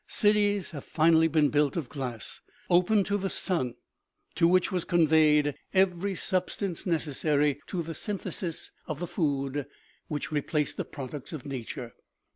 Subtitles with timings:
[0.07, 3.75] Cities had finally been built of glass, open to the sun,
[4.33, 6.51] to which was conveyed every sub OMEGA.
[6.57, 9.67] 253 stance necessary to the synthesis of the food
[10.07, 11.93] which re placed the products of nature.